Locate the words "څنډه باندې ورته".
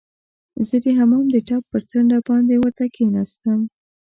1.89-2.85